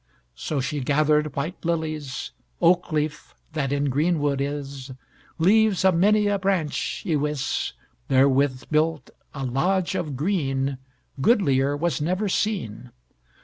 [0.33, 4.89] So she gathered white lilies, Oak leaf, that in greenwood is,
[5.37, 7.73] Leaves of many a branch, iwis,
[8.07, 10.79] Therewith built a lodge of green,
[11.21, 12.89] Goodlier was never seen.